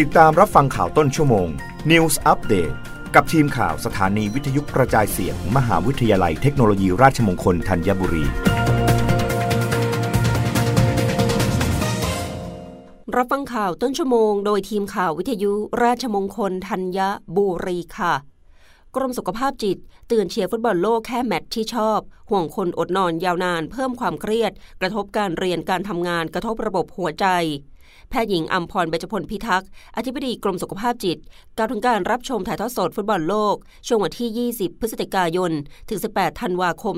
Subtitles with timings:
[0.00, 1.48] ติดตามรับฟังข่าวต้นชั่วโมง
[1.90, 2.74] News Update
[3.14, 8.24] กับทีมข่าวสถานีวิทยุกระจายเสียงมมหาวิทยาลัยเทคโนโลยีราชมงคลธัญบุรี
[13.16, 15.52] รับฟังข่าวต้นชั่วโมง โดยทีมข่าววิทยุ
[15.82, 16.98] ราชมงคลธัญ
[17.36, 18.14] บุรีค่ะ
[18.96, 19.78] กรมสุขภาพจิต
[20.08, 22.00] เตือนเชียร์ฟุตบอลโลกแค่แมตช์ที่ชอบ
[22.32, 27.26] ห่วงคนอดนอนยาวนาน เพิ่มความเครียด กระทบการเรียนการทำงาน กระทบระบบหัวใจ
[28.10, 31.18] แพทย์หญิงอัมพรเบจพลพิทักษ์ อธิบดีกรมสุขภาพจิต
[31.56, 33.56] กล่าวถึงการรับชมถ่ายทอดสดฟุตบอลโลก
[33.86, 35.52] ช่วงวันที่ 20 พฤศจิกายน
[35.88, 36.94] ถึง 18 ธันวาคม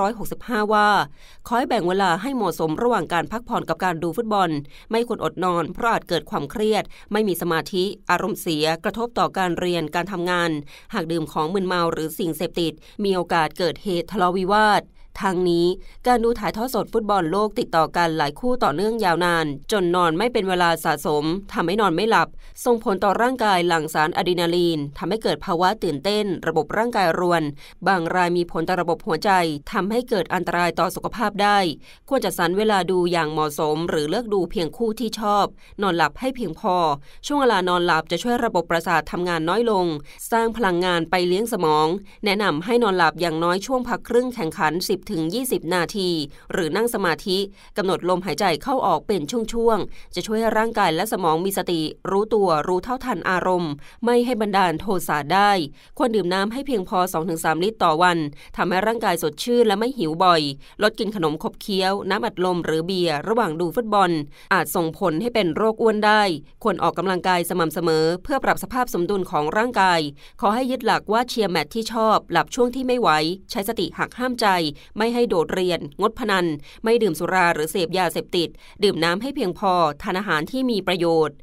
[0.00, 0.88] 2565 ว่า
[1.46, 4.50] ขอให้แบ่งเวลาให้เหมาะสมระหว่างการพักผ่อนกับการดูฟุตบอล
[4.90, 10.50] ไม่ควรอดนอน เพราะอาจเกิดความเครียด ไม่มีสมาธิ อารมณ์เสีย กระทบต่อการเรียนการทำงาน
[10.94, 12.72] หากดื่มของมึนเมาหรือสิ่งเสพติด
[13.04, 14.80] มีโอกาสเกิดเหตุทะเลาะวิวาท
[15.20, 15.66] ทางนี้
[16.06, 22.28] การดูถ่ายทอดสดฟุตบอลโลกติดต่อกันหลายคู่ต่อเนื่องยาวนาน จนนอนไม่เป็นเวลาสะสมทำให้นอนไม่หลับ
[22.64, 27.42] ส่งผลต่อร่างกายหลั่งสารอะดรีนาลีนทำให้เกิดภาวะตื่นเต้น ระบบร่างกายรวน
[27.86, 29.30] บางรายมีผลต่อระบบหัวใจ
[29.72, 31.58] ทำให้เกิดอันตรายต่อสุขภาพได้
[32.08, 35.44] ควรจัดสรรเวลาดูอย่างเหมาะสม หรือเลือกดูเพียงคู่ที่ชอบ
[35.82, 36.76] นอนหลับให้เพียงพอ
[37.26, 39.86] ช่วงเวลานอนหลับจะช่วยระบบประสาททำงานน้อยลง
[40.32, 41.86] สร้างพลังงานไปเลี้ยงสมอง
[42.24, 44.72] แนะนำให้นอนหลับอย่างน้อยช่วงพักครึ่งแข่งขัน
[45.12, 46.10] 10-20 นาที
[46.52, 47.38] หรือนั่งสมาธิ
[47.76, 51.80] กำหนดลมหายใจเข้าออกเป็นช่วงๆ จะช่วยให้ร่างกายและสมองมีสติ
[52.10, 53.72] รู้ตัวรู้เท่าทันอารมณ์
[54.04, 55.50] ไม่ให้บันดาลโทสะได้
[55.98, 56.98] ควรดื่มน้ำให้เพียงพอ
[57.32, 58.18] 2-3 ลิตรต่อวัน
[58.56, 60.42] ทำให้ร่างกายสดชื่นและไม่หิวบ่อย
[60.82, 64.10] ลดกินขนมขบเคี้ยว น้ำอัดลมหรือเบียร์ระหว่างดูฟุตบอล
[64.52, 66.22] อาจส่งผลให้เป็นโรคอ้วนได้
[66.62, 70.00] ควรออกกำลังกายสม่ำเสมอ เพื่อปรับสภาพสมดุลของร่างกาย
[70.40, 73.10] ขอให้ยึดหลักว่าเชียร์แมตที่ชอบ หลับช่วงที่ไม่ไหว
[73.50, 74.46] ใช้สติหักห้ามใจ
[74.98, 76.46] ไม่ให้โดดเรียน งดพนัน
[76.84, 78.48] ไม่ดื่มสุราหรือเสพยาเสพติด
[78.82, 81.36] ดื่มน้ำให้เพียงพอ ทานอาหารที่มีประโยชน์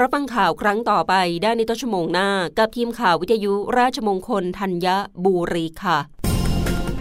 [0.00, 4.86] รับฟังข่าวครั้งต่อไปได้ในต้นชั่วโมงหน้า กับทีมข่าววิทยุราชมงคลธัญ
[5.24, 5.98] บุรีค่ะ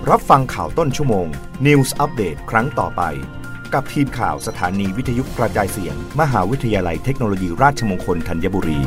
[0.09, 1.27] รับฟังข่าวต้นชั่วโมง
[1.65, 3.01] News อัปเดตครั้งต่อไป
[3.73, 8.79] กับทีมข่าวสถานีวิทยุกระจายเสียง มหาวิทยาลัยเทคโนโลยีราชมงคลธัญบุรี